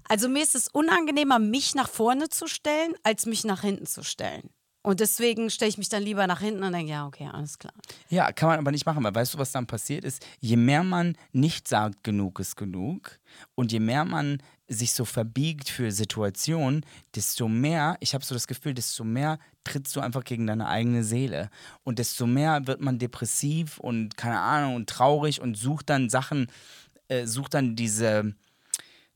[0.09, 4.03] Also mir ist es unangenehmer, mich nach vorne zu stellen, als mich nach hinten zu
[4.03, 4.49] stellen.
[4.83, 7.73] Und deswegen stelle ich mich dann lieber nach hinten und denke, ja, okay, alles klar.
[8.09, 10.25] Ja, kann man aber nicht machen, weil weißt du, was dann passiert ist?
[10.39, 13.19] Je mehr man nicht sagt, genug ist genug
[13.53, 18.47] und je mehr man sich so verbiegt für Situationen, desto mehr, ich habe so das
[18.47, 21.49] Gefühl, desto mehr trittst du einfach gegen deine eigene Seele.
[21.83, 26.47] Und desto mehr wird man depressiv und keine Ahnung und traurig und sucht dann Sachen,
[27.09, 28.33] äh, sucht dann diese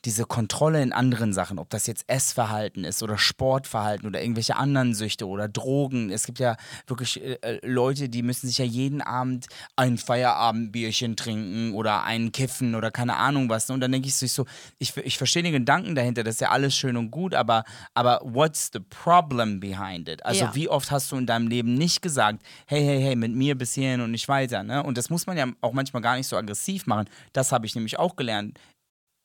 [0.06, 4.94] diese Kontrolle in anderen Sachen, ob das jetzt Essverhalten ist oder Sportverhalten oder irgendwelche anderen
[4.94, 6.12] Süchte oder Drogen.
[6.12, 6.56] Es gibt ja
[6.88, 12.32] wirklich äh, äh, Leute, die müssen sich ja jeden Abend ein Feierabendbierchen trinken oder einen
[12.32, 13.70] kiffen oder keine Ahnung was.
[13.70, 14.46] Und dann denke ich so,
[14.78, 17.64] ich, ich verstehe den Gedanken dahinter, das ist ja alles schön und gut, aber,
[17.94, 20.24] aber what's the problem behind it?
[20.26, 20.56] Also ja.
[20.56, 23.74] wie oft hast du in deinem Leben nicht gesagt, hey, hey, hey, mit mir bis
[23.74, 24.64] hierhin und nicht weiter.
[24.64, 24.84] Ne?
[24.84, 27.10] Und das muss man ja auch manchmal gar nicht so aggressiv machen.
[27.34, 28.60] Das habe ich nämlich auch gelernt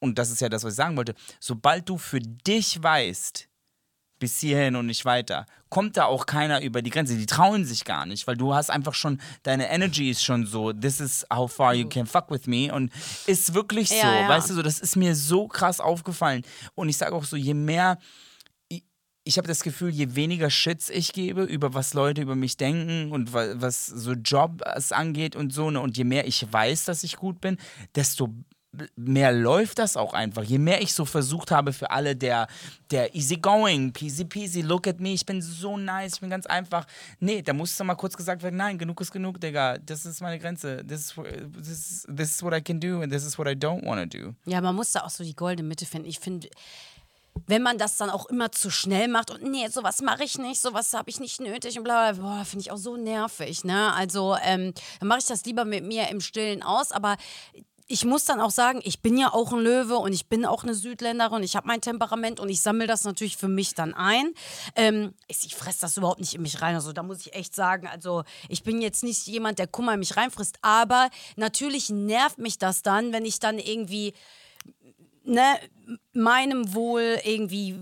[0.01, 3.49] und das ist ja das, was ich sagen wollte, sobald du für dich weißt,
[4.21, 7.17] bis hierhin und nicht weiter, kommt da auch keiner über die Grenze.
[7.17, 10.73] Die trauen sich gar nicht, weil du hast einfach schon, deine Energy ist schon so,
[10.73, 12.93] this is how far you can fuck with me und
[13.27, 14.29] ist wirklich so, ja, ja.
[14.29, 16.43] weißt du, so, das ist mir so krass aufgefallen
[16.75, 17.99] und ich sage auch so, je mehr
[19.23, 23.13] ich habe das Gefühl, je weniger Shits ich gebe über was Leute über mich denken
[23.13, 27.17] und was so Jobs angeht und so, ne, und je mehr ich weiß, dass ich
[27.17, 27.59] gut bin,
[27.95, 28.35] desto
[28.97, 30.43] mehr läuft das auch einfach.
[30.43, 32.47] Je mehr ich so versucht habe für alle, der,
[32.91, 36.87] der easygoing, peasy peasy, look at me, ich bin so nice, ich bin ganz einfach.
[37.19, 39.79] Nee, da muss mal kurz gesagt werden, nein, genug ist genug, Digga.
[39.79, 40.85] Das ist meine Grenze.
[40.87, 41.15] This is,
[41.57, 44.13] this is, this is what I can do and this is what I don't want
[44.13, 44.35] to do.
[44.47, 46.09] Ja, man muss da auch so die goldene Mitte finden.
[46.09, 46.49] Ich finde,
[47.47, 50.61] wenn man das dann auch immer zu schnell macht und nee, sowas mache ich nicht,
[50.61, 53.93] sowas habe ich nicht nötig und bla bla, boah, finde ich auch so nervig, ne?
[53.95, 57.17] Also, ähm, dann mache ich das lieber mit mir im Stillen aus, aber
[57.91, 60.63] ich muss dann auch sagen, ich bin ja auch ein Löwe und ich bin auch
[60.63, 61.43] eine Südländerin.
[61.43, 64.33] Ich habe mein Temperament und ich sammle das natürlich für mich dann ein.
[64.77, 66.77] Ähm, ich fresse das überhaupt nicht in mich rein.
[66.77, 69.99] Also da muss ich echt sagen, also ich bin jetzt nicht jemand, der Kummer in
[69.99, 70.61] mich reinfrisst.
[70.63, 74.15] Aber natürlich nervt mich das dann, wenn ich dann irgendwie
[75.25, 75.59] ne,
[76.13, 77.77] meinem Wohl irgendwie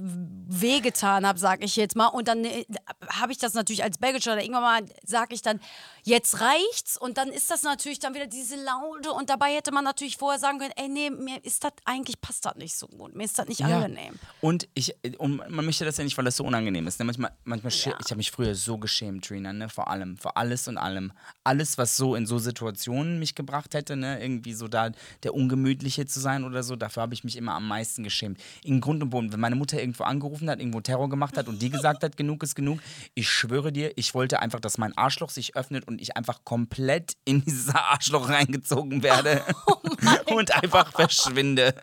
[0.51, 2.09] wehgetan habe, sag ich jetzt mal.
[2.09, 2.65] Und dann äh,
[3.09, 5.61] habe ich das natürlich als Belgischer oder irgendwann mal sage ich dann,
[6.05, 6.97] jetzt reicht's.
[6.99, 9.13] Und dann ist das natürlich dann wieder diese Laute.
[9.13, 12.45] Und dabei hätte man natürlich vorher sagen können, ey, nee, mir ist das eigentlich, passt
[12.45, 13.15] das nicht so gut.
[13.15, 13.77] Mir ist das nicht ja.
[13.77, 14.19] angenehm.
[14.41, 16.99] Und ich, und man möchte das ja nicht, weil das so unangenehm ist.
[16.99, 17.05] Ne?
[17.05, 17.99] Manchmal, manchmal ja.
[18.01, 19.69] ich habe mich früher so geschämt, Trina, ne?
[19.69, 21.13] Vor allem, vor alles und allem.
[21.45, 24.21] Alles, was so in so Situationen mich gebracht hätte, ne?
[24.21, 24.91] Irgendwie so da
[25.23, 28.41] der Ungemütliche zu sein oder so, dafür habe ich mich immer am meisten geschämt.
[28.65, 31.61] In Grund und Boden, wenn meine Mutter irgendwo angerufen hat, irgendwo Terror gemacht hat und
[31.63, 32.81] die gesagt hat, genug ist genug,
[33.15, 37.15] ich schwöre dir, ich wollte einfach, dass mein Arschloch sich öffnet und ich einfach komplett
[37.25, 41.75] in dieses Arschloch reingezogen werde oh und einfach verschwinde.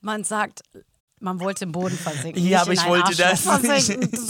[0.00, 0.62] Man sagt,
[1.20, 2.44] man wollte im Boden versinken.
[2.46, 3.44] Ja, aber ich wollte das.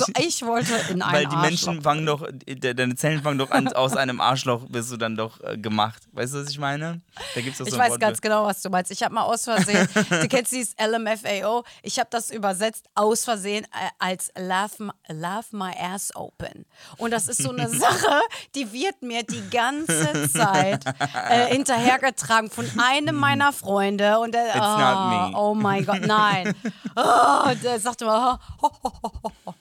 [0.01, 3.69] So, ich wollte in einem Weil die Menschen fangen doch, deine Zellen fangen doch an,
[3.69, 6.03] aus einem Arschloch bist du dann doch äh, gemacht.
[6.13, 7.01] Weißt du, was ich meine?
[7.35, 8.91] Da gibt's doch so ich weiß Wort ganz genau, was du meinst.
[8.91, 13.65] Ich habe mal aus Versehen, du kennst dieses LMFAO, ich habe das übersetzt aus Versehen
[13.65, 16.65] äh, als love, love My Ass Open.
[16.97, 18.21] Und das ist so eine Sache,
[18.55, 20.85] die wird mir die ganze Zeit
[21.29, 24.19] äh, hinterhergetragen von einem meiner Freunde.
[24.19, 26.55] Und der, oh, oh mein Gott, nein
[26.97, 29.55] oh, der sagte mal, ho, ho, ho,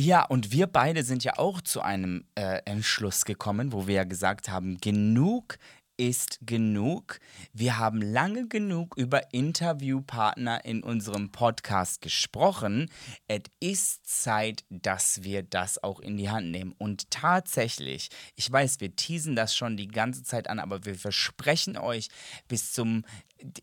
[0.00, 4.04] ja, und wir beide sind ja auch zu einem äh, Entschluss gekommen, wo wir ja
[4.04, 5.58] gesagt haben, genug
[5.98, 7.18] ist genug.
[7.52, 12.88] Wir haben lange genug über Interviewpartner in unserem Podcast gesprochen.
[13.26, 16.74] Es ist Zeit, dass wir das auch in die Hand nehmen.
[16.78, 21.76] Und tatsächlich, ich weiß, wir teasen das schon die ganze Zeit an, aber wir versprechen
[21.76, 22.08] euch
[22.46, 23.04] bis zum,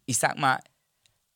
[0.05, 0.59] ich sag mal,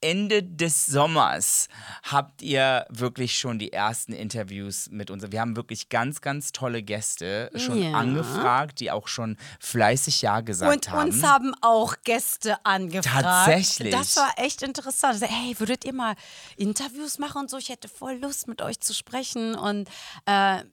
[0.01, 1.67] Ende des Sommers
[2.03, 5.23] habt ihr wirklich schon die ersten Interviews mit uns.
[5.31, 7.91] Wir haben wirklich ganz, ganz tolle Gäste schon Ja.
[7.93, 11.09] angefragt, die auch schon fleißig Ja gesagt Und haben.
[11.09, 13.23] uns haben auch Gäste angefragt.
[13.23, 13.93] Tatsächlich.
[13.93, 15.13] Das war echt interessant.
[15.13, 16.15] Also, hey, würdet ihr mal
[16.57, 17.57] Interviews machen und so?
[17.57, 19.55] Ich hätte voll Lust, mit euch zu sprechen.
[19.55, 19.89] Und
[20.25, 20.63] äh,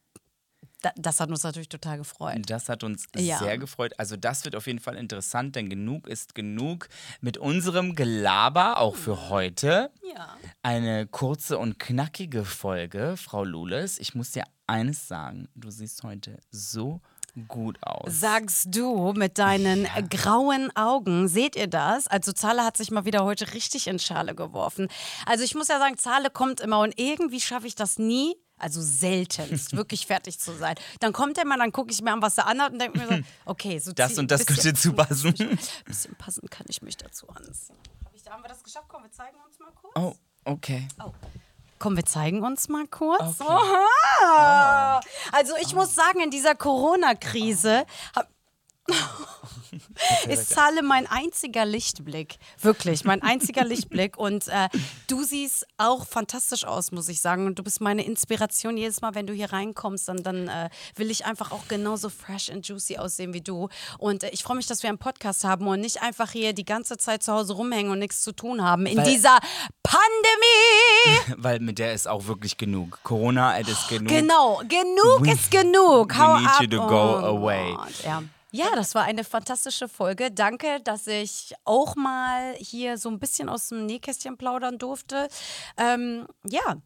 [0.97, 2.39] das hat uns natürlich total gefreut.
[2.47, 3.39] Das hat uns Ja.
[3.39, 3.93] sehr gefreut.
[3.99, 6.89] Also das wird auf jeden Fall interessant, denn genug ist genug
[7.21, 9.91] mit unserem Gelaber auch für heute.
[10.15, 10.37] Ja.
[10.63, 13.99] Eine kurze und knackige Folge, Frau Lules.
[13.99, 17.01] Ich muss dir eines sagen, du siehst heute so
[17.49, 18.19] gut aus.
[18.21, 22.07] Sagst du mit deinen äh, grauen Augen, seht ihr das?
[22.09, 24.89] Also Zahle hat sich mal wieder heute richtig in Schale geworfen.
[25.27, 28.37] Also ich muss ja sagen, Zahle kommt immer und irgendwie schaffe ich das nie.
[28.59, 30.77] Also seltenst, wirklich fertig zu sein.
[31.01, 33.07] Dann kommt er mal, dann gucke ich mir an, was er anhat und denke mir
[33.09, 33.15] so,
[33.45, 35.35] okay, so Das und das könnte zupassen.
[35.41, 37.77] Ein bisschen passend kann ich mich dazu anziehen.
[38.05, 38.87] Hab ich, haben wir das geschafft?
[38.89, 39.93] Komm, wir zeigen uns mal kurz.
[39.97, 40.15] Oh,
[40.45, 40.89] okay.
[41.79, 43.41] Komm, wir zeigen uns mal kurz.
[43.41, 43.45] Okay.
[43.53, 45.01] Oha!
[45.33, 48.29] Also ich muss sagen, in dieser Corona-Krise hab-
[50.29, 52.37] ist Zahle mein einziger Lichtblick.
[52.61, 54.17] Wirklich, mein einziger Lichtblick.
[54.17, 54.69] Und äh,
[55.09, 57.47] du siehst auch fantastisch aus, muss ich sagen.
[57.47, 58.77] Und du bist meine Inspiration.
[58.77, 62.51] Jedes Mal, wenn du hier reinkommst, dann, dann äh, will ich einfach auch genauso fresh
[62.51, 63.69] and juicy aussehen wie du.
[63.99, 66.65] Und äh, ich freue mich, dass wir einen Podcast haben und nicht einfach hier die
[66.65, 68.87] ganze Zeit zu Hause rumhängen und nichts zu tun haben.
[68.87, 69.39] In Weil- dieser
[69.83, 71.35] Pandemie!
[71.43, 72.99] Weil mit der ist auch wirklich genug.
[73.03, 74.09] Corona, es ist genug.
[74.09, 76.15] Genau, genug We- ist genug.
[76.15, 76.61] we Hau need ab.
[76.63, 77.73] you to go Oh away.
[77.75, 78.23] Gott, Ja.
[78.57, 80.31] Ja, das war eine fantastische Folge.
[80.31, 85.29] Danke, dass ich auch mal hier so ein bisschen aus dem Nähkästchen plaudern durfte.
[85.77, 86.77] Ähm, ja.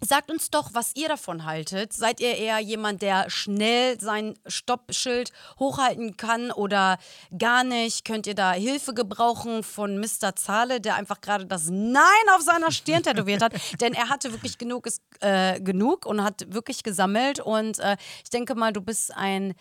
[0.00, 1.92] Sagt uns doch, was ihr davon haltet.
[1.92, 6.98] Seid ihr eher jemand, der schnell sein Stoppschild hochhalten kann oder
[7.36, 8.04] gar nicht?
[8.04, 10.36] Könnt ihr da Hilfe gebrauchen von Mr.
[10.36, 12.04] Zahle, der einfach gerade das Nein
[12.36, 13.54] auf seiner Stirn tätowiert hat?
[13.80, 17.40] Denn er hatte wirklich genug, ist, äh, genug und hat wirklich gesammelt.
[17.40, 19.54] Und äh, ich denke mal, du bist ein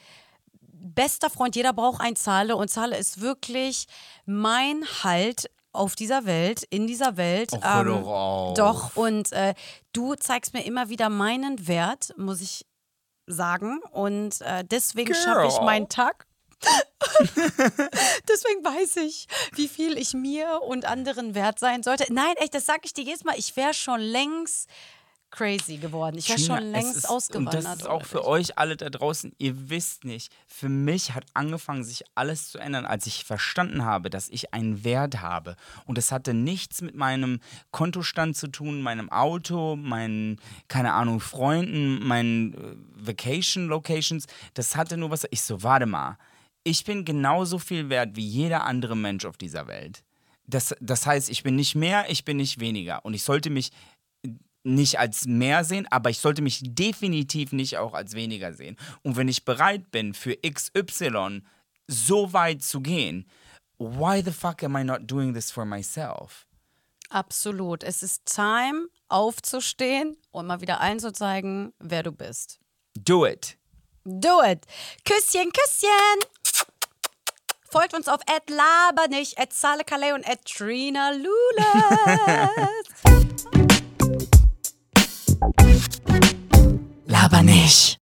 [0.94, 3.88] bester Freund, jeder braucht ein Zahle und Zahle ist wirklich
[4.26, 7.54] mein Halt auf dieser Welt, in dieser Welt.
[7.54, 9.54] Ähm, Och, hör doch doch, und äh,
[9.94, 12.66] du zeigst mir immer wieder meinen Wert, muss ich
[13.28, 13.80] sagen.
[13.92, 16.26] Und äh, deswegen schaffe ich meinen Tag.
[18.28, 22.12] Deswegen weiß ich, wie viel ich mir und anderen wert sein sollte.
[22.12, 23.36] Nein, echt, das sage ich dir jedes Mal.
[23.38, 24.68] Ich wäre schon längst
[25.38, 26.18] crazy geworden.
[26.18, 27.56] Ich wäre schon längst ist, ausgewandert.
[27.56, 29.34] Und das ist auch für euch alle da draußen.
[29.38, 34.10] Ihr wisst nicht, für mich hat angefangen, sich alles zu ändern, als ich verstanden habe,
[34.10, 35.56] dass ich einen Wert habe.
[35.86, 37.40] Und das hatte nichts mit meinem
[37.72, 44.26] Kontostand zu tun, meinem Auto, meinen, keine Ahnung, Freunden, meinen äh, Vacation Locations.
[44.56, 45.26] Das hatte nur was.
[45.30, 46.18] Ich so, warte mal.
[46.64, 50.04] Ich bin genauso viel wert wie jeder andere Mensch auf dieser Welt.
[50.50, 53.06] Das, das heißt, ich bin nicht mehr, ich bin nicht weniger.
[53.06, 53.72] Und ich sollte mich
[54.68, 58.78] nicht als mehr sehen, aber ich sollte mich definitiv nicht auch als weniger sehen.
[59.04, 61.42] Und wenn ich bereit bin, für XY
[61.88, 63.30] so weit zu gehen,
[63.80, 66.46] why the fuck am I not doing this for myself?
[67.10, 67.84] Absolut.
[67.84, 72.60] Es ist Time, aufzustehen und mal wieder allen zu zeigen, wer du bist.
[72.98, 73.58] Do it.
[74.04, 74.66] Do it.
[75.06, 76.68] Küsschen, Küsschen.
[77.70, 81.12] Folgt uns auf @labernich, @salekale und @trina
[87.06, 87.98] Laber nicht.